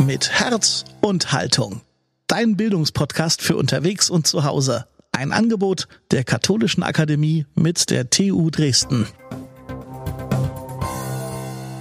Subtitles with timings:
[0.00, 1.82] mit Herz und Haltung.
[2.26, 4.86] Dein Bildungspodcast für unterwegs und zu Hause.
[5.12, 9.06] Ein Angebot der Katholischen Akademie mit der TU Dresden.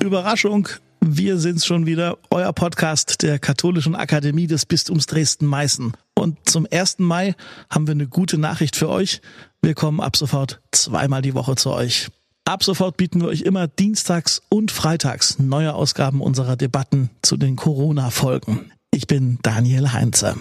[0.02, 0.68] Überraschung,
[1.00, 5.94] wir sind's schon wieder, euer Podcast der Katholischen Akademie des Bistums Dresden-Meißen.
[6.14, 7.00] Und zum 1.
[7.00, 7.36] Mai
[7.70, 9.22] haben wir eine gute Nachricht für euch.
[9.62, 12.10] Wir kommen ab sofort zweimal die Woche zu euch.
[12.50, 17.56] Ab sofort bieten wir euch immer dienstags und freitags neue Ausgaben unserer Debatten zu den
[17.56, 18.72] Corona-Folgen.
[18.90, 20.36] Ich bin Daniel Heinze.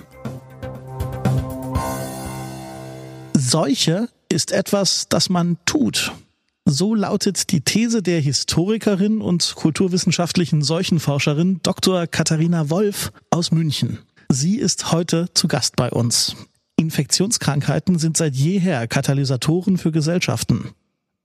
[3.37, 6.13] Seuche ist etwas, das man tut.
[6.65, 12.07] So lautet die These der Historikerin und kulturwissenschaftlichen Seuchenforscherin Dr.
[12.07, 13.99] Katharina Wolf aus München.
[14.31, 16.37] Sie ist heute zu Gast bei uns.
[16.77, 20.71] Infektionskrankheiten sind seit jeher Katalysatoren für Gesellschaften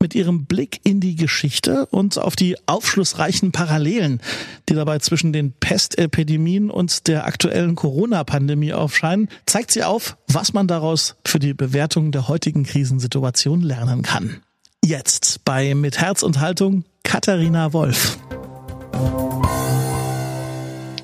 [0.04, 4.22] mit ihrem Blick in die Geschichte und auf die aufschlussreichen Parallelen,
[4.68, 10.68] die dabei zwischen den Pestepidemien und der aktuellen Corona-Pandemie aufscheinen, zeigt sie auf, was man
[10.68, 14.44] daraus für die Bewertung der heutigen Krisensituation lernen kann.
[14.84, 18.18] Jetzt bei Mit Herz und Haltung Katharina Wolf.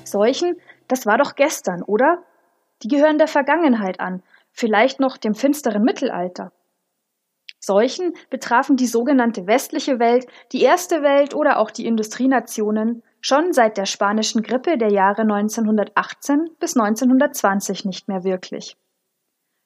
[0.04, 0.56] Seuchen,
[0.88, 2.22] das war doch gestern, oder?
[2.82, 6.52] Die gehören der Vergangenheit an, vielleicht noch dem finsteren Mittelalter.
[7.60, 13.76] Seuchen betrafen die sogenannte westliche Welt, die erste Welt oder auch die Industrienationen schon seit
[13.76, 18.76] der spanischen Grippe der Jahre 1918 bis 1920 nicht mehr wirklich.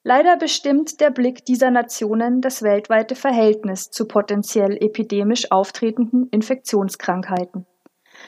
[0.02, 7.64] Leider bestimmt der Blick dieser Nationen das weltweite Verhältnis zu potenziell epidemisch auftretenden Infektionskrankheiten.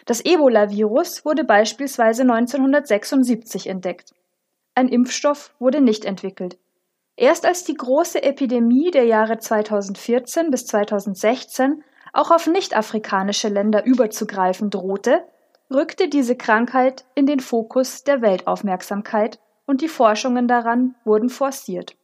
[0.06, 4.14] Das Ebola-Virus wurde beispielsweise 1976 entdeckt.
[4.74, 6.56] Ein Impfstoff wurde nicht entwickelt.
[7.16, 14.68] Erst als die große Epidemie der Jahre 2014 bis 2016 auch auf nicht-afrikanische Länder überzugreifen
[14.68, 15.24] drohte,
[15.70, 21.96] rückte diese Krankheit in den Fokus der Weltaufmerksamkeit und die Forschungen daran wurden forciert.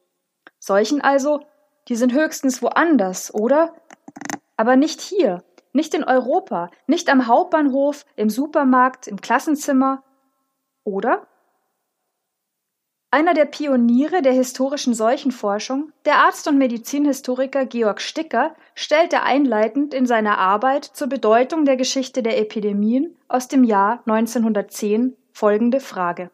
[0.59, 1.41] Solchen also,
[1.89, 3.75] die sind höchstens woanders, oder?
[4.57, 5.43] Aber nicht hier,
[5.73, 10.03] nicht in Europa, nicht am Hauptbahnhof, im Supermarkt, im Klassenzimmer,
[10.85, 11.27] oder?
[13.15, 20.07] Einer der Pioniere der historischen Seuchenforschung, der Arzt und Medizinhistoriker Georg Sticker, stellte einleitend in
[20.07, 26.31] seiner Arbeit zur Bedeutung der Geschichte der Epidemien aus dem Jahr 1910 folgende Frage.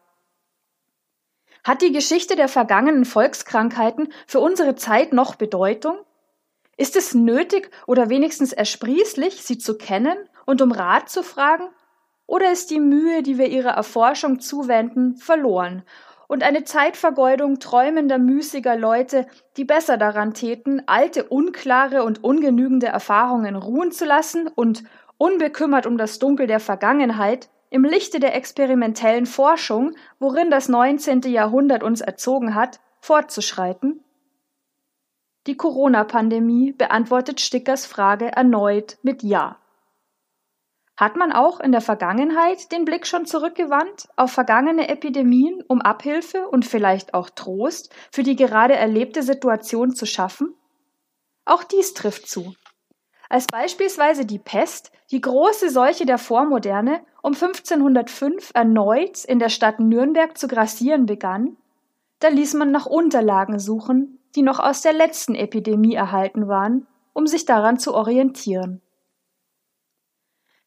[1.65, 5.97] Hat die Geschichte der vergangenen Volkskrankheiten für unsere Zeit noch Bedeutung?
[6.77, 11.67] Ist es nötig oder wenigstens ersprießlich, sie zu kennen und um Rat zu fragen?
[12.25, 15.83] Oder ist die Mühe, die wir ihrer Erforschung zuwenden, verloren
[16.29, 19.25] und eine Zeitvergeudung träumender, müßiger Leute,
[19.57, 24.83] die besser daran täten, alte, unklare und ungenügende Erfahrungen ruhen zu lassen und,
[25.17, 31.21] unbekümmert um das Dunkel der Vergangenheit, im Lichte der experimentellen Forschung, worin das 19.
[31.21, 34.03] Jahrhundert uns erzogen hat, fortzuschreiten?
[35.47, 39.57] Die Corona-Pandemie beantwortet Stickers Frage erneut mit Ja.
[40.99, 46.49] Hat man auch in der Vergangenheit den Blick schon zurückgewandt auf vergangene Epidemien, um Abhilfe
[46.49, 50.53] und vielleicht auch Trost für die gerade erlebte Situation zu schaffen?
[51.45, 52.53] Auch dies trifft zu.
[53.29, 59.79] Als beispielsweise die Pest, die große Seuche der Vormoderne, um 1505 erneut in der Stadt
[59.79, 61.55] Nürnberg zu grassieren begann,
[62.19, 67.25] da ließ man nach Unterlagen suchen, die noch aus der letzten Epidemie erhalten waren, um
[67.25, 68.81] sich daran zu orientieren.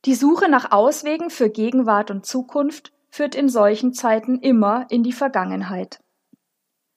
[0.04, 5.12] Die Suche nach Auswegen für Gegenwart und Zukunft führt in solchen Zeiten immer in die
[5.12, 6.00] Vergangenheit.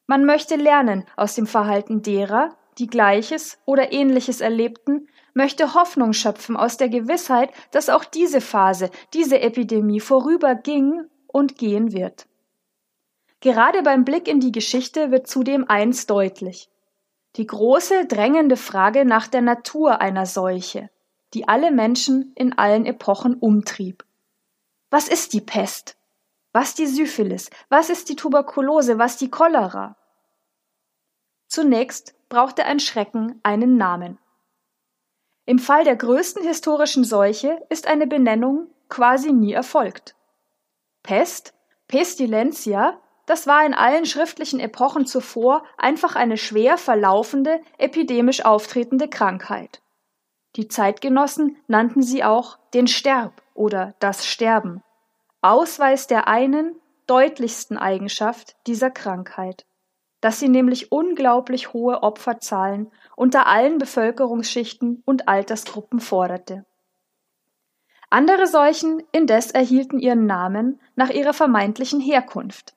[0.07, 6.57] Man möchte lernen aus dem Verhalten derer, die Gleiches oder Ähnliches erlebten, möchte Hoffnung schöpfen
[6.57, 12.27] aus der Gewissheit, dass auch diese Phase, diese Epidemie vorüberging und gehen wird.
[13.39, 16.69] Gerade beim Blick in die Geschichte wird zudem eins deutlich.
[17.35, 20.89] Die große, drängende Frage nach der Natur einer Seuche
[21.35, 24.06] die alle Menschen in allen Epochen umtrieb.
[24.90, 25.97] Was ist die Pest?
[26.53, 27.49] Was die Syphilis?
[27.67, 28.97] Was ist die Tuberkulose?
[28.97, 29.97] Was die Cholera?
[31.47, 34.17] Zunächst brauchte ein Schrecken einen Namen.
[35.46, 40.16] Im Fall der größten historischen Seuche ist eine Benennung quasi nie erfolgt.
[41.03, 41.53] Pest,
[41.87, 49.82] Pestilentia, das war in allen schriftlichen Epochen zuvor einfach eine schwer verlaufende, epidemisch auftretende Krankheit.
[50.55, 54.81] Die Zeitgenossen nannten sie auch den Sterb oder das Sterben,
[55.41, 56.75] Ausweis der einen,
[57.07, 59.66] deutlichsten Eigenschaft dieser Krankheit,
[60.22, 66.66] dass sie nämlich unglaublich hohe Opferzahlen unter allen Bevölkerungsschichten und Altersgruppen forderte.
[68.09, 72.75] Andere Seuchen indes erhielten ihren Namen nach ihrer vermeintlichen Herkunft.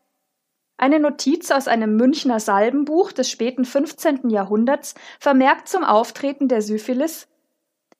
[0.76, 4.30] Eine Notiz aus einem Münchner Salbenbuch des späten 15.
[4.30, 7.28] Jahrhunderts vermerkt zum Auftreten der Syphilis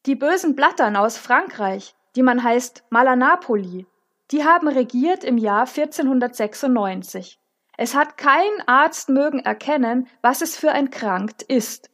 [0.09, 3.87] Die bösen Blattern aus Frankreich, die man heißt Malanapoli,
[4.33, 7.39] die haben regiert im Jahr 1496.
[7.77, 11.91] Es hat kein Arzt mögen erkennen, was es für ein Krankt ist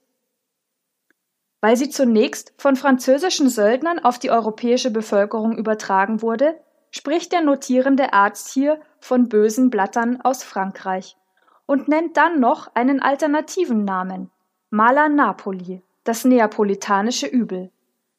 [1.65, 8.13] weil sie zunächst von französischen Söldnern auf die europäische Bevölkerung übertragen wurde, spricht der notierende
[8.13, 11.17] Arzt hier von bösen Blattern aus Frankreich
[11.65, 14.31] und nennt dann noch einen alternativen Namen
[14.69, 17.71] Mala Napoli, das neapolitanische Übel,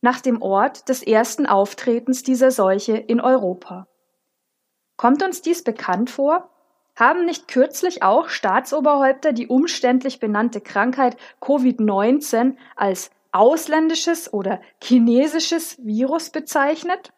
[0.05, 3.87] nach dem Ort des ersten Auftretens dieser Seuche in Europa.
[4.97, 6.51] Kommt uns dies bekannt vor?
[6.95, 16.29] Haben nicht kürzlich auch Staatsoberhäupter die umständlich benannte Krankheit Covid-19 als ausländisches oder chinesisches Virus
[16.29, 17.11] bezeichnet?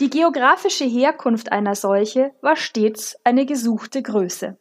[0.00, 4.56] Die geografische Herkunft einer Seuche war stets eine gesuchte Größe.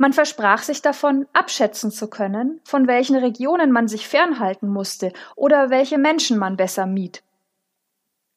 [0.00, 5.68] Man versprach sich davon, abschätzen zu können, von welchen Regionen man sich fernhalten musste oder
[5.68, 7.22] welche Menschen man besser mied.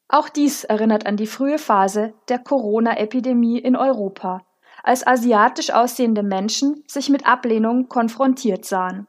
[0.06, 4.42] Auch dies erinnert an die frühe Phase der Corona-Epidemie in Europa,
[4.82, 9.06] als asiatisch aussehende Menschen sich mit Ablehnung konfrontiert sahen.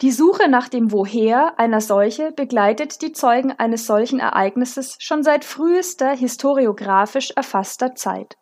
[0.00, 5.44] Die Suche nach dem Woher einer Seuche begleitet die Zeugen eines solchen Ereignisses schon seit
[5.44, 8.36] frühester historiographisch erfasster Zeit.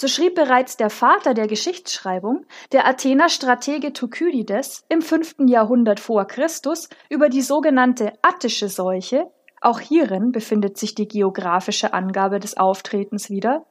[0.00, 6.24] So schrieb bereits der Vater der Geschichtsschreibung, der Athener Stratege Thukydides, im fünften Jahrhundert vor
[6.24, 9.28] Christus über die sogenannte attische Seuche,
[9.60, 13.66] auch hierin befindet sich die geografische Angabe des Auftretens wieder,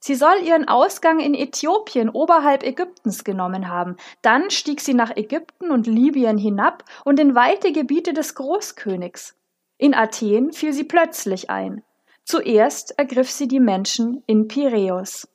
[0.00, 3.96] Sie soll ihren Ausgang in Äthiopien oberhalb Ägyptens genommen haben.
[4.20, 9.34] Dann stieg sie nach Ägypten und Libyen hinab und in weite Gebiete des Großkönigs.
[9.78, 11.82] In Athen fiel sie plötzlich ein.
[12.22, 15.26] Zuerst ergriff sie die Menschen in Piräus.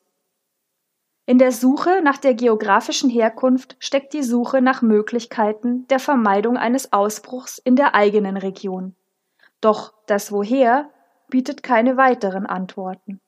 [1.29, 6.91] In der Suche nach der geografischen Herkunft steckt die Suche nach Möglichkeiten der Vermeidung eines
[6.91, 8.95] Ausbruchs in der eigenen Region.
[9.61, 10.89] Doch das Woher
[11.27, 13.21] bietet keine weiteren Antworten.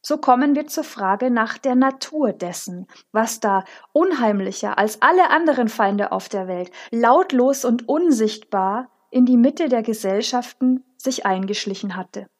[0.00, 5.68] So kommen wir zur Frage nach der Natur dessen, was da unheimlicher als alle anderen
[5.68, 12.30] Feinde auf der Welt, lautlos und unsichtbar in die Mitte der Gesellschaften sich eingeschlichen hatte.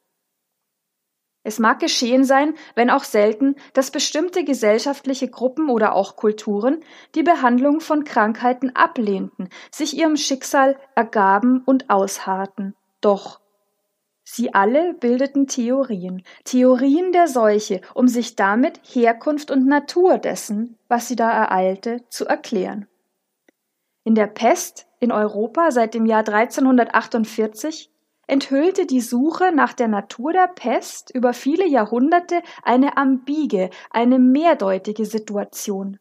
[1.45, 6.85] Es mag geschehen sein, wenn auch selten, dass bestimmte gesellschaftliche Gruppen oder auch Kulturen
[7.15, 12.77] die Behandlung von Krankheiten ablehnten, sich ihrem Schicksal ergaben und ausharrten.
[13.01, 13.43] Doch
[14.25, 21.09] Sie alle bildeten Theorien, Theorien der Seuche, um sich damit Herkunft und Natur dessen, was
[21.09, 22.87] sie da ereilte, zu erklären.
[24.05, 27.92] In der Pest in Europa seit dem Jahr 1348
[28.33, 35.05] enthüllte die Suche nach der Natur der Pest über viele Jahrhunderte eine ambige, eine mehrdeutige
[35.05, 35.99] Situation.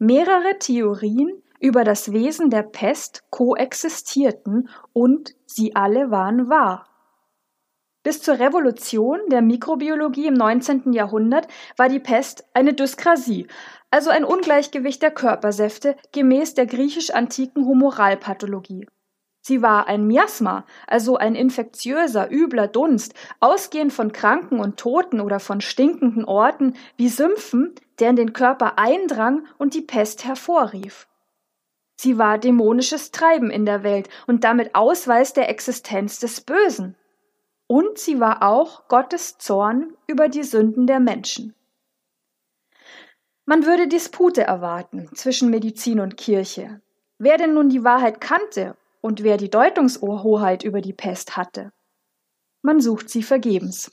[0.00, 6.88] Mehrere Theorien über das Wesen der Pest koexistierten und sie alle waren wahr.
[8.02, 10.92] Bis zur Revolution der Mikrobiologie im 19.
[10.92, 13.46] Jahrhundert war die Pest eine Dyskrasie,
[13.88, 18.88] also ein Ungleichgewicht der Körpersäfte gemäß der griechisch-antiken Humoralpathologie.
[19.42, 25.40] Sie war ein Miasma, also ein infektiöser, übler Dunst, ausgehend von Kranken und Toten oder
[25.40, 31.08] von stinkenden Orten wie Sümpfen, der in den Körper eindrang und die Pest hervorrief.
[31.96, 36.96] Sie war dämonisches Treiben in der Welt und damit Ausweis der Existenz des Bösen
[37.72, 41.54] und sie war auch Gottes Zorn über die Sünden der Menschen.
[43.46, 46.82] Man würde Dispute erwarten zwischen Medizin und Kirche.
[47.16, 51.72] Wer denn nun die Wahrheit kannte und wer die Deutungshoheit über die Pest hatte?
[52.62, 53.90] Man sucht sie vergebens.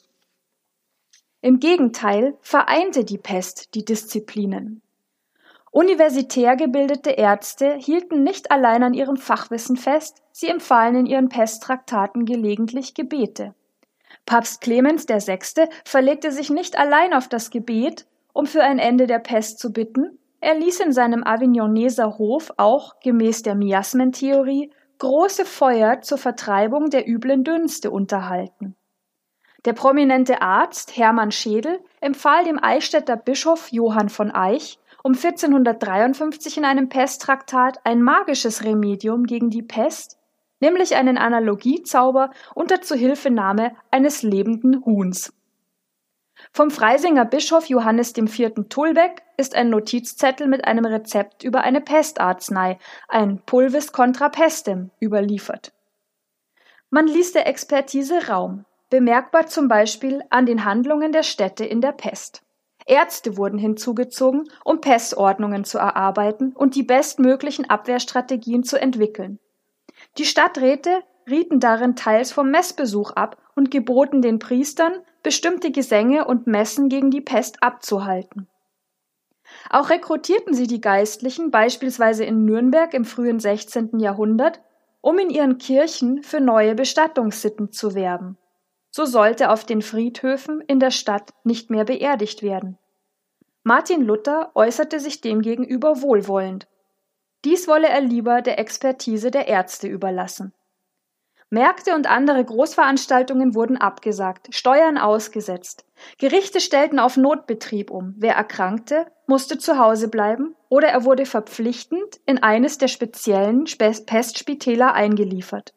[1.42, 4.82] Im Gegenteil vereinte die Pest die Disziplinen.
[5.72, 12.26] Universitär gebildete Ärzte hielten nicht allein an ihrem Fachwissen fest, sie empfahlen in ihren Pesttraktaten
[12.26, 13.54] gelegentlich Gebete.
[14.26, 15.68] Papst Clemens VI.
[15.86, 20.20] verlegte sich nicht allein auf das Gebet, um für ein Ende der Pest zu bitten,
[20.42, 27.08] er ließ in seinem Avignoneser Hof auch gemäß der Miasmentheorie große Feuer zur Vertreibung der
[27.08, 28.76] üblen Dünste unterhalten.
[29.66, 36.66] Der prominente Arzt Hermann Schädel empfahl dem Eichstätter Bischof Johann von Eich um 1453 in
[36.66, 40.18] einem Pesttraktat ein magisches Remedium gegen die Pest,
[40.60, 45.34] nämlich einen Analogiezauber unter Zuhilfenahme eines lebenden Huhns.
[46.52, 48.52] Vom Freisinger Bischof Johannes IV.
[48.70, 55.72] Tulbeck ist ein Notizzettel mit einem Rezept über eine Pestarznei, ein Pulvis contra pestem, überliefert.
[56.90, 61.92] Man ließ der Expertise Raum, bemerkbar zum Beispiel an den Handlungen der Städte in der
[61.92, 62.42] Pest.
[62.88, 69.38] Ärzte wurden hinzugezogen, um Pestordnungen zu erarbeiten und die bestmöglichen Abwehrstrategien zu entwickeln.
[70.18, 76.48] Die Stadträte rieten darin teils vom Messbesuch ab und geboten den Priestern, bestimmte Gesänge und
[76.48, 78.48] Messen gegen die Pest abzuhalten.
[79.70, 84.00] Auch rekrutierten sie die Geistlichen beispielsweise in Nürnberg im frühen 16.
[84.00, 84.62] Jahrhundert,
[85.02, 88.38] um in ihren Kirchen für neue Bestattungssitten zu werben.
[88.92, 92.78] So sollte auf den Friedhöfen in der Stadt nicht mehr beerdigt werden.
[93.64, 96.68] Martin Luther äußerte sich demgegenüber wohlwollend.
[97.46, 100.54] Dies wolle er lieber der Expertise der Ärzte überlassen.
[101.52, 105.86] Märkte und andere Großveranstaltungen wurden abgesagt, Steuern ausgesetzt.
[106.20, 108.14] Gerichte stellten auf Notbetrieb um.
[108.18, 114.94] Wer erkrankte, musste zu Hause bleiben oder er wurde verpflichtend in eines der speziellen Pestspitäler
[114.94, 115.74] eingeliefert.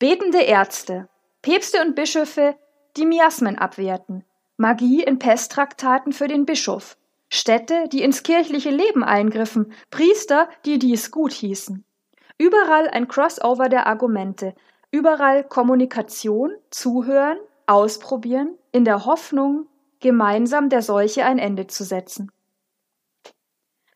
[0.00, 1.08] Betende Ärzte
[1.42, 2.56] Päpste und Bischöfe,
[2.96, 4.24] die Miasmen abwehrten,
[4.56, 6.96] Magie in Pesttraktaten für den Bischof,
[7.28, 11.84] Städte, die ins kirchliche Leben eingriffen, Priester, die dies gut hießen.
[12.38, 14.54] Überall ein Crossover der Argumente,
[14.90, 19.66] überall Kommunikation, Zuhören, Ausprobieren, in der Hoffnung,
[20.00, 22.30] gemeinsam der Seuche ein Ende zu setzen.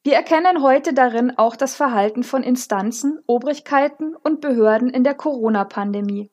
[0.04, 6.30] Wir erkennen heute darin auch das Verhalten von Instanzen, Obrigkeiten und Behörden in der Corona-Pandemie.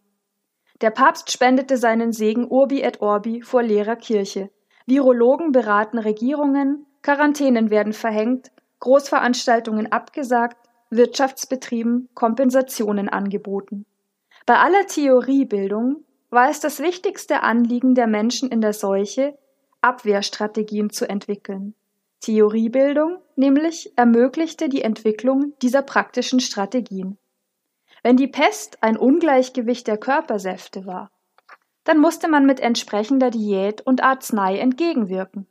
[0.81, 4.49] Der Papst spendete seinen Segen Urbi et Orbi vor leerer Kirche.
[4.85, 10.64] Virologen beraten Regierungen, Quarantänen werden verhängt, Großveranstaltungen abgesagt,
[10.95, 13.85] Wirtschaftsbetrieben Kompensationen angeboten.
[14.45, 19.37] Bei aller Theoriebildung war es das wichtigste Anliegen der Menschen in der Seuche,
[19.81, 21.75] Abwehrstrategien zu entwickeln.
[22.21, 27.17] Theoriebildung nämlich ermöglichte die Entwicklung dieser praktischen Strategien.
[28.01, 31.11] Wenn die Pest ein Ungleichgewicht der Körpersäfte war,
[31.83, 35.47] dann musste man mit entsprechender Diät und Arznei entgegenwirken.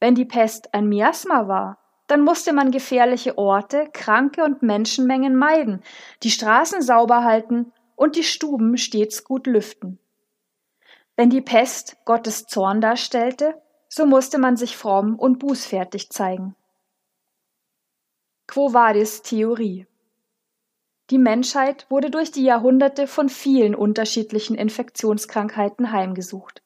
[0.00, 1.78] Wenn die Pest ein Miasma war,
[2.08, 5.82] dann musste man gefährliche Orte, Kranke und Menschenmengen meiden,
[6.22, 9.98] die Straßen sauber halten und die Stuben stets gut lüften.
[11.16, 13.54] Wenn die Pest Gottes Zorn darstellte,
[13.88, 16.56] so musste man sich fromm und bußfertig zeigen.
[18.46, 19.86] Quo vadis Theorie
[21.10, 26.62] die Menschheit wurde durch die Jahrhunderte von vielen unterschiedlichen Infektionskrankheiten heimgesucht.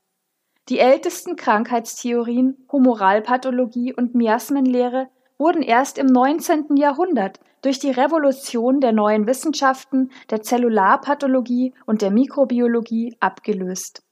[0.68, 5.08] Die ältesten Krankheitstheorien, Humoralpathologie und Miasmenlehre
[5.42, 6.76] wurden erst im 19.
[6.76, 14.04] Jahrhundert durch die Revolution der neuen Wissenschaften, der Zellularpathologie und der Mikrobiologie abgelöst.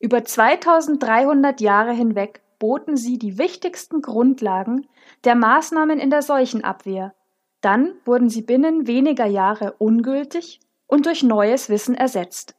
[0.00, 4.88] Über 2300 Jahre hinweg boten sie die wichtigsten Grundlagen
[5.22, 7.14] der Maßnahmen in der Seuchenabwehr,
[7.60, 10.58] dann wurden sie binnen weniger Jahre ungültig
[10.88, 12.56] und durch neues Wissen ersetzt.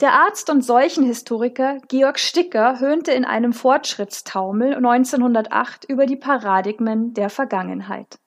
[0.00, 7.30] Der Arzt und Seuchenhistoriker Georg Sticker höhnte in einem Fortschrittstaumel 1908 über die Paradigmen der
[7.30, 8.20] Vergangenheit.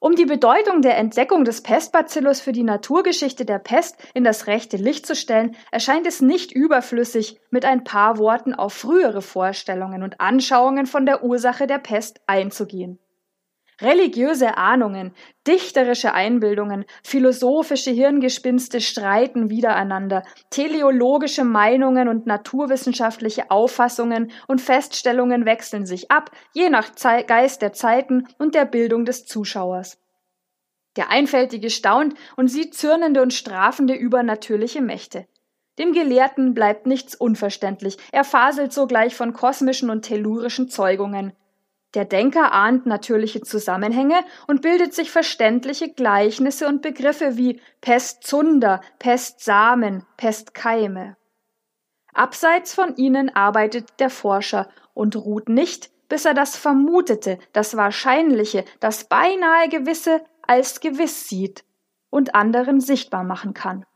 [0.00, 4.76] Um die Bedeutung der Entdeckung des Pestbacillus für die Naturgeschichte der Pest in das rechte
[4.76, 10.20] Licht zu stellen, erscheint es nicht überflüssig, mit ein paar Worten auf frühere Vorstellungen und
[10.20, 12.98] Anschauungen von der Ursache der Pest einzugehen.
[13.80, 15.14] Religiöse Ahnungen,
[15.46, 26.10] dichterische Einbildungen, philosophische Hirngespinste streiten wiedereinander, teleologische Meinungen und naturwissenschaftliche Auffassungen und Feststellungen wechseln sich
[26.10, 26.92] ab, je nach
[27.26, 29.98] Geist der Zeiten und der Bildung des Zuschauers.
[30.96, 35.26] Der Einfältige staunt und sieht zürnende und strafende übernatürliche Mächte.
[35.80, 41.32] Dem Gelehrten bleibt nichts unverständlich, er faselt sogleich von kosmischen und tellurischen Zeugungen.
[41.94, 50.04] Der Denker ahnt natürliche Zusammenhänge und bildet sich verständliche Gleichnisse und Begriffe wie Pestzunder, Pestsamen,
[50.16, 51.16] Pestkeime.
[52.12, 58.64] Abseits von ihnen arbeitet der Forscher und ruht nicht, bis er das Vermutete, das Wahrscheinliche,
[58.80, 61.64] das beinahe Gewisse als gewiss sieht
[62.10, 63.86] und anderen sichtbar machen kann.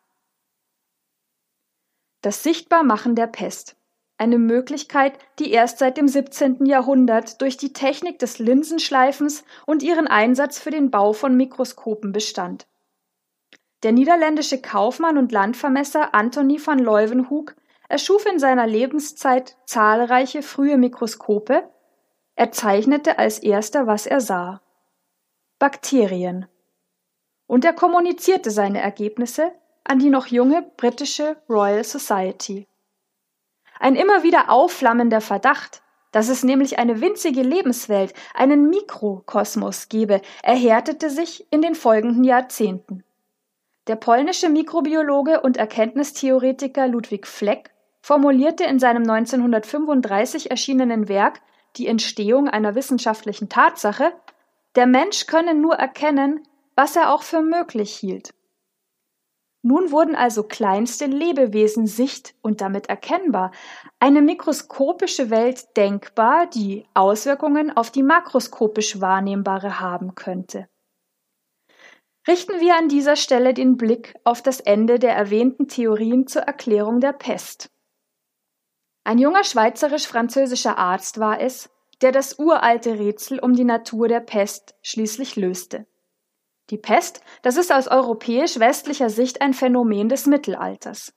[2.23, 3.78] Das Sichtbarmachen der Pest
[4.19, 6.67] eine Möglichkeit, die erst seit dem 17.
[6.67, 12.67] Jahrhundert durch die Technik des Linsenschleifens und ihren Einsatz für den Bau von Mikroskopen bestand.
[13.85, 17.55] Der niederländische Kaufmann und Landvermesser Anthony van Leeuwenhoek
[17.89, 21.71] erschuf in seiner Lebenszeit zahlreiche frühe Mikroskope.
[22.35, 24.61] Er zeichnete als erster, was er sah.
[25.59, 26.47] Bakterien.
[27.47, 29.53] Und er kommunizierte seine Ergebnisse
[29.85, 32.68] an die noch junge britische Royal Society.
[33.81, 35.83] Ein immer wieder aufflammender Verdacht,
[36.13, 43.05] dass es nämlich eine winzige Lebenswelt, einen Mikrokosmos gebe, erhärtete sich in den folgenden Jahrzehnten.
[43.87, 47.71] Der polnische Mikrobiologe und Erkenntnistheoretiker Ludwig Fleck
[48.01, 51.41] formulierte in seinem 1935 erschienenen Werk
[51.77, 54.13] Die Entstehung einer wissenschaftlichen Tatsache,
[54.77, 56.43] der Mensch könne nur erkennen,
[56.75, 58.35] was er auch für möglich hielt.
[59.69, 63.53] Nun wurden also kleinste Lebewesen sicht und damit erkennbar,
[64.01, 70.71] eine mikroskopische Welt denkbar, die Auswirkungen auf die makroskopisch wahrnehmbare haben könnte.
[72.27, 77.01] Richten wir an dieser Stelle den Blick auf das Ende der erwähnten Theorien zur Erklärung
[77.01, 77.71] der Pest.
[79.05, 81.69] Ein junger schweizerisch-französischer Arzt war es,
[82.01, 85.87] der das uralte Rätsel um die Natur der Pest schließlich löste.
[86.71, 91.15] Die Pest, das ist aus europäisch-westlicher Sicht ein Phänomen des Mittelalters.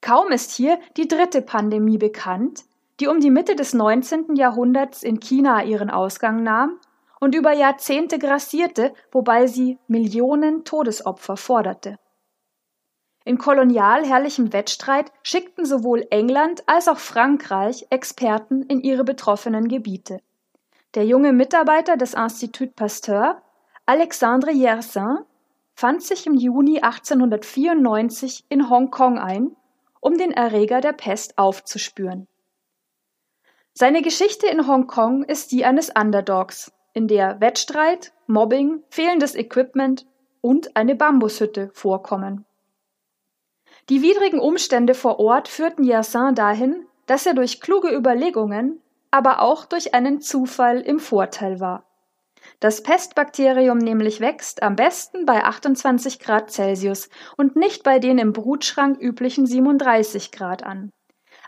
[0.00, 2.64] Kaum ist hier die dritte Pandemie bekannt,
[3.00, 4.36] die um die Mitte des 19.
[4.36, 6.78] Jahrhunderts in China ihren Ausgang nahm
[7.20, 11.98] und über Jahrzehnte grassierte, wobei sie Millionen Todesopfer forderte.
[13.24, 20.20] In kolonial herrlichem Wettstreit schickten sowohl England als auch Frankreich Experten in ihre betroffenen Gebiete.
[20.94, 23.40] Der junge Mitarbeiter des Institut Pasteur
[23.86, 25.18] Alexandre Yersin
[25.74, 29.54] fand sich im Juni 1894 in Hongkong ein,
[30.00, 32.26] um den Erreger der Pest aufzuspüren.
[33.74, 40.06] Seine Geschichte in Hongkong ist die eines Underdogs, in der Wettstreit, Mobbing, fehlendes Equipment
[40.40, 42.46] und eine Bambushütte vorkommen.
[43.90, 49.66] Die widrigen Umstände vor Ort führten Yersin dahin, dass er durch kluge Überlegungen, aber auch
[49.66, 51.84] durch einen Zufall im Vorteil war.
[52.64, 58.32] Das Pestbakterium nämlich wächst am besten bei 28 Grad Celsius und nicht bei den im
[58.32, 60.90] Brutschrank üblichen 37 Grad an.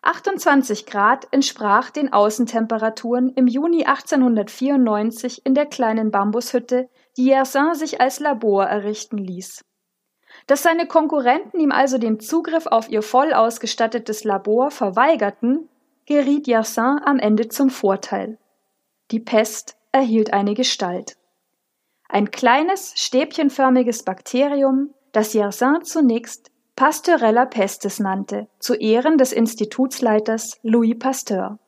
[0.03, 7.99] 28 Grad entsprach den Außentemperaturen im Juni 1894 in der kleinen Bambushütte, die Yersin sich
[7.99, 9.65] als Labor errichten ließ.
[10.47, 15.71] Dass seine Konkurrenten ihm also den Zugriff auf ihr voll ausgestattetes Labor verweigerten,
[16.05, 18.37] geriet Yersin am Ende zum Vorteil.
[19.11, 21.17] Die Pest erhielt eine Gestalt.
[22.09, 30.99] Ein kleines, stäbchenförmiges Bakterium, das Yersin zunächst Pasteurella pestis nannte, zu Ehren des Institutsleiters Louis
[30.99, 31.59] Pasteur.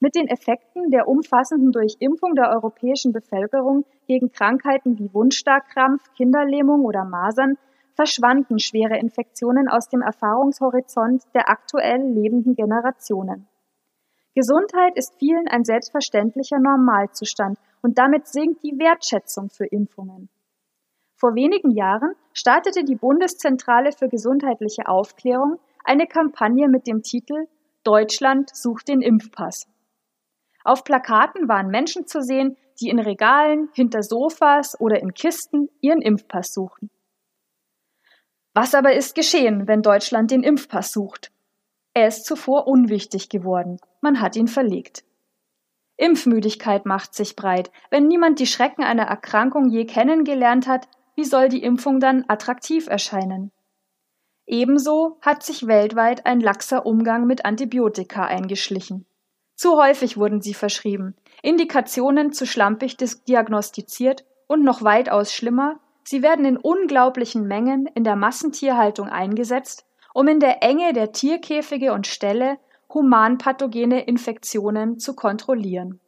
[0.00, 7.04] Mit den Effekten der umfassenden Durchimpfung der europäischen Bevölkerung gegen Krankheiten wie Wundstarkrampf, Kinderlähmung oder
[7.04, 7.56] Masern
[7.94, 13.48] verschwanden schwere Infektionen aus dem Erfahrungshorizont der aktuell lebenden Generationen.
[14.34, 20.30] Gesundheit ist vielen ein selbstverständlicher Normalzustand und damit sinkt die Wertschätzung für Impfungen.
[21.16, 27.46] Vor wenigen Jahren startete die Bundeszentrale für gesundheitliche Aufklärung eine Kampagne mit dem Titel
[27.84, 29.66] Deutschland sucht den Impfpass.
[30.64, 36.00] Auf Plakaten waren Menschen zu sehen, die in Regalen, hinter Sofas oder in Kisten ihren
[36.00, 36.90] Impfpass suchten.
[38.54, 41.31] Was aber ist geschehen, wenn Deutschland den Impfpass sucht?
[41.94, 43.78] Er ist zuvor unwichtig geworden.
[44.00, 45.04] Man hat ihn verlegt.
[45.96, 47.70] Impfmüdigkeit macht sich breit.
[47.90, 52.88] Wenn niemand die Schrecken einer Erkrankung je kennengelernt hat, wie soll die Impfung dann attraktiv
[52.88, 53.52] erscheinen?
[54.46, 59.06] Ebenso hat sich weltweit ein laxer Umgang mit Antibiotika eingeschlichen.
[59.54, 66.44] Zu häufig wurden sie verschrieben, Indikationen zu schlampig diagnostiziert und noch weitaus schlimmer, sie werden
[66.44, 72.58] in unglaublichen Mengen in der Massentierhaltung eingesetzt um in der Enge der Tierkäfige und Ställe
[72.92, 76.00] humanpathogene Infektionen zu kontrollieren.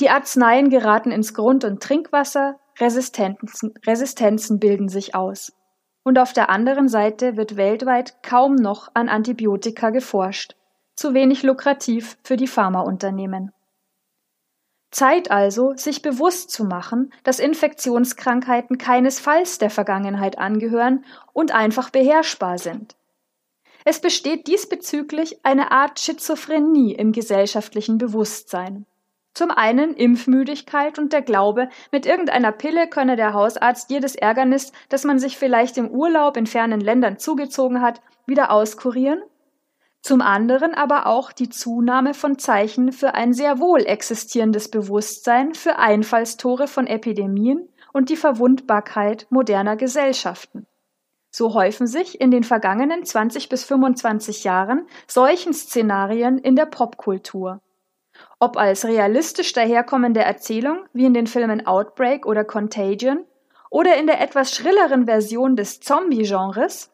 [0.00, 5.52] Die Arzneien geraten ins Grund- und Trinkwasser, Resistenzen, Resistenzen bilden sich aus.
[6.02, 10.56] Und auf der anderen Seite wird weltweit kaum noch an Antibiotika geforscht,
[10.96, 13.52] zu wenig lukrativ für die Pharmaunternehmen.
[14.90, 22.58] Zeit also, sich bewusst zu machen, dass Infektionskrankheiten keinesfalls der Vergangenheit angehören und einfach beherrschbar
[22.58, 22.96] sind.
[23.84, 28.84] Es besteht diesbezüglich eine Art Schizophrenie im gesellschaftlichen Bewusstsein.
[29.32, 35.04] Zum einen Impfmüdigkeit und der Glaube, mit irgendeiner Pille könne der Hausarzt jedes Ärgernis, das
[35.04, 39.22] man sich vielleicht im Urlaub in fernen Ländern zugezogen hat, wieder auskurieren
[40.02, 45.78] zum anderen aber auch die Zunahme von Zeichen für ein sehr wohl existierendes Bewusstsein für
[45.78, 50.66] Einfallstore von Epidemien und die Verwundbarkeit moderner Gesellschaften.
[51.30, 57.60] So häufen sich in den vergangenen 20 bis 25 Jahren solchen Szenarien in der Popkultur.
[58.40, 63.24] Ob als realistisch daherkommende Erzählung wie in den Filmen Outbreak oder Contagion
[63.70, 66.90] oder in der etwas schrilleren Version des Zombie-Genres,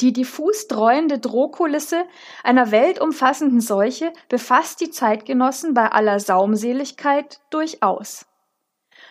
[0.00, 2.04] die diffus dreuende Drohkulisse
[2.44, 8.26] einer weltumfassenden Seuche befasst die Zeitgenossen bei aller Saumseligkeit durchaus.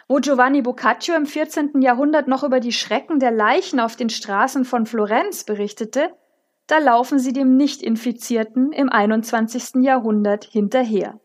[0.07, 1.81] Wo Giovanni Boccaccio im 14.
[1.81, 6.13] Jahrhundert noch über die Schrecken der Leichen auf den Straßen von Florenz berichtete,
[6.67, 9.83] da laufen sie dem Nicht-Infizierten im 21.
[9.83, 11.19] Jahrhundert hinterher.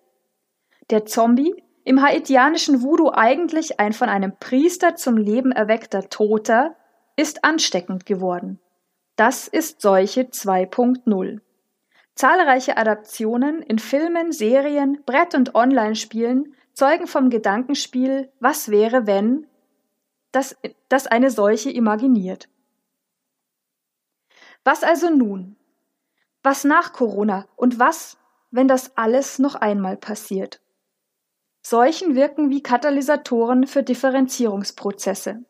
[0.91, 6.77] Der Zombie, im haitianischen Voodoo eigentlich ein von einem Priester zum Leben erweckter Toter,
[7.17, 8.61] ist ansteckend geworden.
[9.17, 11.41] Das ist Seuche 2.0.
[12.15, 19.47] Zahlreiche Adaptionen in Filmen, Serien, Brett- und Online-Spielen zeugen vom Gedankenspiel Was wäre, wenn,
[20.33, 20.57] das,
[20.89, 22.49] das eine Seuche imaginiert.
[24.65, 25.57] Was also nun?
[26.43, 28.17] Was nach Corona und was,
[28.51, 30.61] wenn das alles noch einmal passiert?
[31.63, 35.45] Seuchen wirken wie Katalysatoren für Differenzierungsprozesse.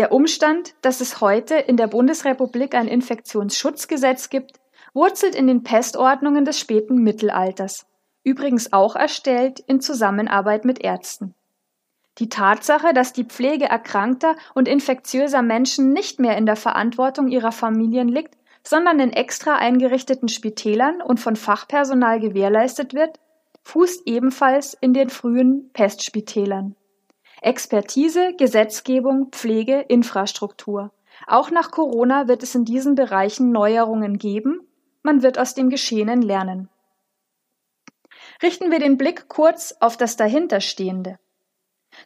[0.00, 4.58] Der Umstand, dass es heute in der Bundesrepublik ein Infektionsschutzgesetz gibt,
[4.94, 7.84] wurzelt in den Pestordnungen des späten Mittelalters,
[8.24, 11.34] übrigens auch erstellt in Zusammenarbeit mit Ärzten.
[12.16, 17.52] Die Tatsache, dass die Pflege erkrankter und infektiöser Menschen nicht mehr in der Verantwortung ihrer
[17.52, 23.20] Familien liegt, sondern in extra eingerichteten Spitälern und von Fachpersonal gewährleistet wird,
[23.64, 26.74] fußt ebenfalls in den frühen Pestspitälern.
[27.42, 30.92] Expertise, Gesetzgebung, Pflege, Infrastruktur.
[31.26, 34.66] Auch nach Corona wird es in diesen Bereichen Neuerungen geben,
[35.02, 36.68] man wird aus dem Geschehenen lernen.
[38.42, 41.18] Richten wir den Blick kurz auf das Dahinterstehende.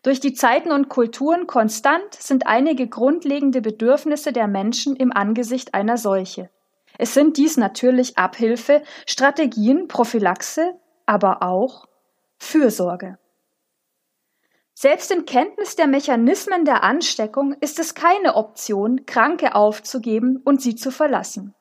[0.03, 5.97] Durch die Zeiten und Kulturen konstant sind einige grundlegende Bedürfnisse der Menschen im Angesicht einer
[5.97, 6.51] Seuche.
[6.97, 10.75] Es sind dies natürlich Abhilfe, Strategien, Prophylaxe,
[11.07, 11.87] aber auch
[12.39, 13.19] Fürsorge.
[14.75, 20.75] Selbst in Kenntnis der Mechanismen der Ansteckung ist es keine Option, Kranke aufzugeben und sie
[20.75, 21.55] zu verlassen.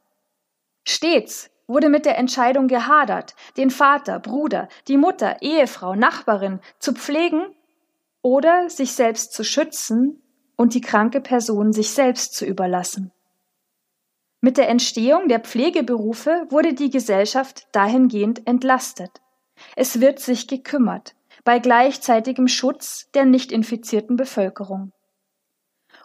[0.84, 7.46] Stets wurde mit der Entscheidung gehadert, den Vater, Bruder, die Mutter, Ehefrau, Nachbarin zu pflegen
[8.22, 10.22] oder sich selbst zu schützen
[10.56, 13.12] und die kranke Person sich selbst zu überlassen.
[14.42, 19.22] Mit der Entstehung der Pflegeberufe wurde die Gesellschaft dahingehend entlastet.
[19.76, 24.92] Es wird sich gekümmert, bei gleichzeitigem Schutz der nicht infizierten Bevölkerung.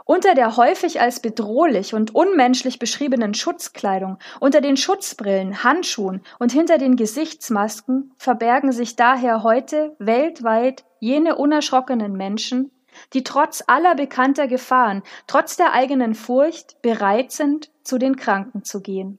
[0.05, 6.79] Unter der häufig als bedrohlich und unmenschlich beschriebenen Schutzkleidung, unter den Schutzbrillen, Handschuhen und hinter
[6.79, 12.71] den Gesichtsmasken verbergen sich daher heute weltweit jene unerschrockenen Menschen,
[13.13, 18.81] die trotz aller bekannter Gefahren, trotz der eigenen Furcht bereit sind, zu den Kranken zu
[18.81, 19.19] gehen.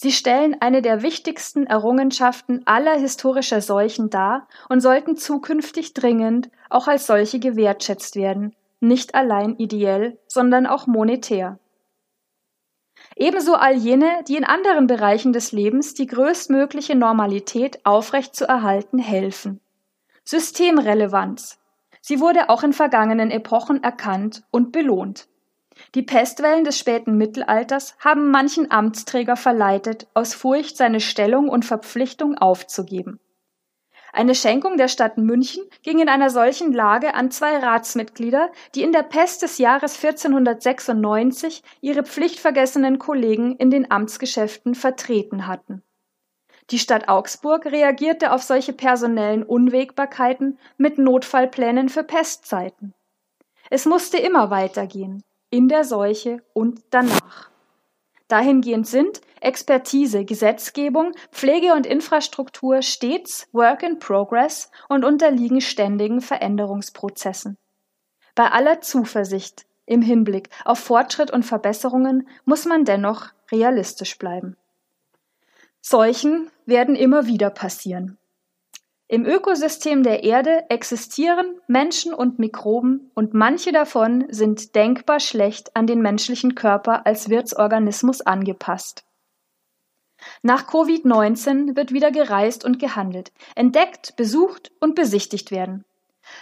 [0.00, 6.86] Sie stellen eine der wichtigsten Errungenschaften aller historischer Seuchen dar und sollten zukünftig dringend auch
[6.86, 11.58] als solche gewertschätzt werden, nicht allein ideell, sondern auch monetär.
[13.16, 19.60] Ebenso all jene, die in anderen Bereichen des Lebens die größtmögliche Normalität aufrechtzuerhalten helfen.
[20.22, 21.58] Systemrelevanz.
[22.02, 25.26] Sie wurde auch in vergangenen Epochen erkannt und belohnt.
[25.94, 32.36] Die Pestwellen des späten Mittelalters haben manchen Amtsträger verleitet, aus Furcht seine Stellung und Verpflichtung
[32.36, 33.20] aufzugeben.
[34.12, 38.92] Eine Schenkung der Stadt München ging in einer solchen Lage an zwei Ratsmitglieder, die in
[38.92, 45.82] der Pest des Jahres 1496 ihre pflichtvergessenen Kollegen in den Amtsgeschäften vertreten hatten.
[46.70, 52.94] Die Stadt Augsburg reagierte auf solche personellen Unwägbarkeiten mit Notfallplänen für Pestzeiten.
[53.70, 57.50] Es musste immer weitergehen in der Seuche und danach.
[58.28, 67.56] Dahingehend sind Expertise, Gesetzgebung, Pflege und Infrastruktur stets Work in Progress und unterliegen ständigen Veränderungsprozessen.
[68.34, 74.56] Bei aller Zuversicht im Hinblick auf Fortschritt und Verbesserungen muss man dennoch realistisch bleiben.
[75.80, 78.17] Seuchen werden immer wieder passieren.
[79.10, 85.86] Im Ökosystem der Erde existieren Menschen und Mikroben und manche davon sind denkbar schlecht an
[85.86, 89.06] den menschlichen Körper als Wirtsorganismus angepasst.
[90.42, 95.86] Nach Covid-19 wird wieder gereist und gehandelt, entdeckt, besucht und besichtigt werden.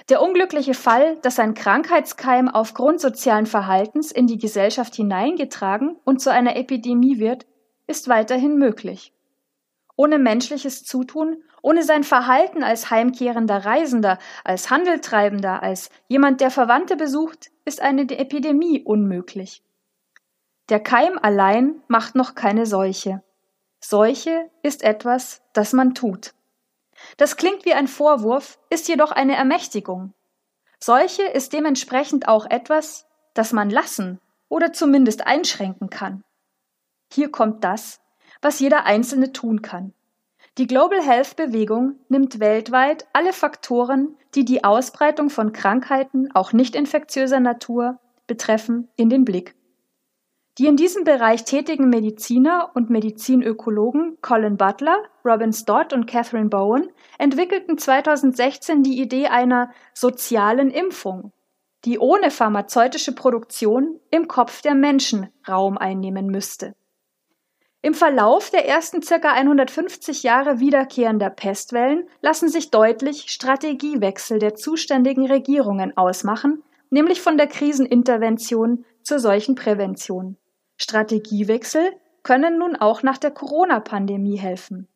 [0.09, 6.33] Der unglückliche Fall, dass ein Krankheitskeim aufgrund sozialen Verhaltens in die Gesellschaft hineingetragen und zu
[6.33, 7.47] einer Epidemie wird,
[7.87, 9.13] ist weiterhin möglich.
[9.97, 16.97] Ohne menschliches Zutun, ohne sein Verhalten als heimkehrender Reisender, als Handeltreibender, als jemand, der Verwandte
[16.97, 19.63] besucht, ist eine Epidemie unmöglich.
[20.69, 23.23] Der Keim allein macht noch keine Seuche.
[23.81, 26.35] Seuche ist etwas, das man tut.
[27.17, 30.13] Das klingt wie ein Vorwurf, ist jedoch eine Ermächtigung.
[30.81, 36.25] Seuche ist dementsprechend auch etwas, das man lassen oder zumindest einschränken kann.
[37.13, 38.01] Hier kommt das,
[38.43, 39.93] was jeder Einzelne tun kann.
[40.59, 46.75] Die Global Health Bewegung nimmt weltweit alle Faktoren, die die Ausbreitung von Krankheiten, auch nicht
[46.75, 49.55] infektiöser Natur, betreffen, in den Blick.
[50.59, 56.89] Die in diesem Bereich tätigen Mediziner und Medizinökologen Colin Butler, Robin Stott und Catherine Bowen
[57.19, 61.33] entwickelten 2016 die Idee einer sozialen Impfung,
[61.85, 66.75] die ohne pharmazeutische Produktion im Kopf der Menschen Raum einnehmen müsste.
[67.87, 75.31] Im Verlauf der ersten circa 150 Jahre wiederkehrender Pestwellen lassen sich deutlich Strategiewechsel der zuständigen
[75.31, 80.37] Regierungen ausmachen, nämlich von der Krisenintervention zur solchen Prävention.
[80.79, 81.93] Strategiewechsel
[82.25, 84.89] können nun auch nach der Corona-Pandemie helfen.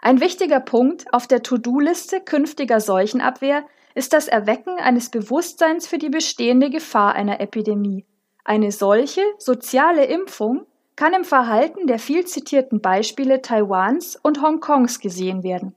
[0.00, 3.64] Ein wichtiger Punkt auf der To-Do-Liste künftiger Seuchenabwehr
[3.96, 8.06] ist das Erwecken eines Bewusstseins für die bestehende Gefahr einer Epidemie.
[8.44, 10.66] Eine solche soziale Impfung
[11.00, 15.74] kann im Verhalten der viel zitierten Beispiele Taiwans und Hongkongs gesehen werden.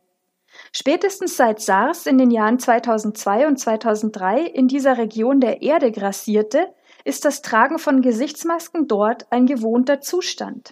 [0.73, 6.73] Spätestens seit SARS in den Jahren 2002 und 2003 in dieser Region der Erde grassierte,
[7.05, 10.71] ist das Tragen von Gesichtsmasken dort ein gewohnter Zustand.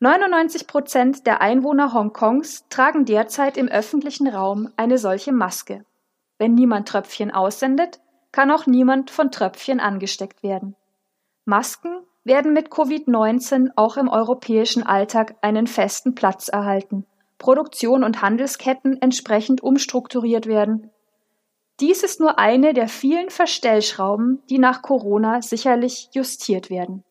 [0.00, 5.84] 99 Prozent der Einwohner Hongkongs tragen derzeit im öffentlichen Raum eine solche Maske.
[6.38, 8.00] Wenn niemand Tröpfchen aussendet,
[8.32, 10.74] kann auch niemand von Tröpfchen angesteckt werden.
[11.44, 17.06] Masken werden mit Covid-19 auch im europäischen Alltag einen festen Platz erhalten,
[17.38, 20.90] Produktion und Handelsketten entsprechend umstrukturiert werden,
[21.78, 27.04] dies ist nur eine der vielen Verstellschrauben, die nach Corona sicherlich justiert werden.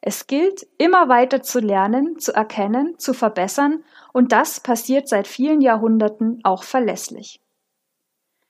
[0.00, 5.60] Es gilt, immer weiter zu lernen, zu erkennen, zu verbessern, und das passiert seit vielen
[5.60, 7.40] Jahrhunderten auch verlässlich.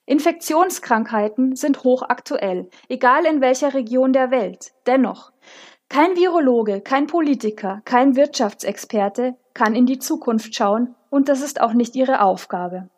[0.07, 4.73] Infektionskrankheiten sind hochaktuell, egal in welcher Region der Welt.
[4.87, 5.32] Dennoch,
[5.93, 11.75] kein Virologe, kein Politiker, kein Wirtschaftsexperte kann in die Zukunft schauen, und das ist auch
[11.75, 12.89] nicht ihre Aufgabe.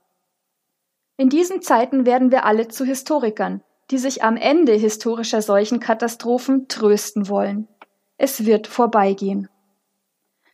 [1.17, 7.29] In diesen Zeiten werden wir alle zu Historikern, die sich am Ende historischer Seuchenkatastrophen trösten
[7.29, 7.67] wollen.
[8.17, 9.49] Es wird vorbeigehen.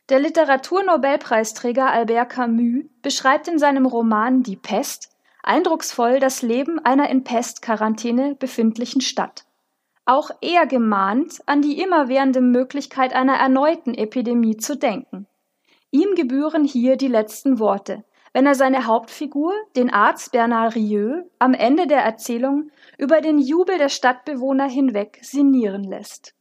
[0.09, 5.11] Der Literaturnobelpreisträger Albert Camus beschreibt in seinem Roman Die Pest
[5.43, 9.45] eindrucksvoll das Leben einer in Pestquarantäne befindlichen Stadt.
[10.05, 15.27] Auch er gemahnt, an die immerwährende Möglichkeit einer erneuten Epidemie zu denken.
[15.91, 21.53] Ihm gebühren hier die letzten Worte, wenn er seine Hauptfigur, den Arzt Bernard Rieu, am
[21.53, 26.33] Ende der Erzählung über den Jubel der Stadtbewohner hinweg sinnieren lässt.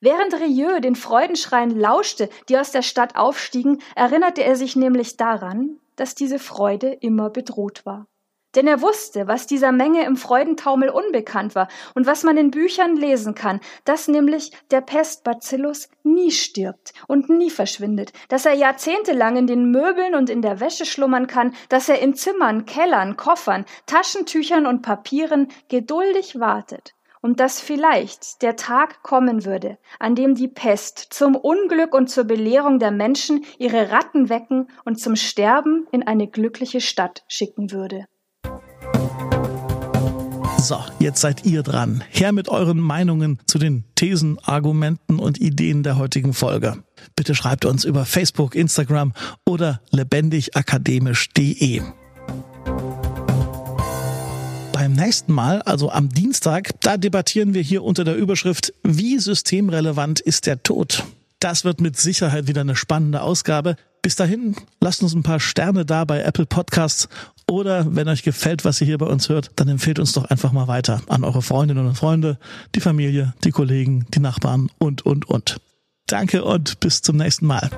[0.00, 5.78] Während Rieu den Freudenschreien lauschte, die aus der Stadt aufstiegen, erinnerte er sich nämlich daran,
[5.96, 8.06] dass diese Freude immer bedroht war.
[8.54, 12.96] Denn er wusste, was dieser Menge im Freudentaumel unbekannt war und was man in Büchern
[12.96, 19.46] lesen kann, dass nämlich der Pestbacillus nie stirbt und nie verschwindet, dass er jahrzehntelang in
[19.46, 24.66] den Möbeln und in der Wäsche schlummern kann, dass er in Zimmern, Kellern, Koffern, Taschentüchern
[24.66, 30.98] und Papieren geduldig wartet und dass vielleicht der Tag kommen würde, an dem die Pest
[31.10, 36.28] zum Unglück und zur Belehrung der Menschen ihre Ratten wecken und zum Sterben in eine
[36.28, 38.06] glückliche Stadt schicken würde.
[40.64, 42.02] So, jetzt seid ihr dran.
[42.08, 46.82] Her mit euren Meinungen zu den Thesen, Argumenten und Ideen der heutigen Folge.
[47.16, 49.12] Bitte schreibt uns über Facebook, Instagram
[49.44, 51.82] oder lebendigakademisch.de.
[54.72, 60.20] Beim nächsten Mal, also am Dienstag, da debattieren wir hier unter der Überschrift Wie systemrelevant
[60.20, 61.04] ist der Tod?
[61.40, 63.76] Das wird mit Sicherheit wieder eine spannende Ausgabe.
[64.00, 67.08] Bis dahin, lasst uns ein paar Sterne da bei Apple Podcasts
[67.50, 70.52] oder wenn euch gefällt, was ihr hier bei uns hört, dann empfehlt uns doch einfach
[70.52, 72.38] mal weiter an eure Freundinnen und Freunde,
[72.74, 75.60] die Familie, die Kollegen, die Nachbarn und, und, und.
[76.06, 77.70] Danke und bis zum nächsten Mal.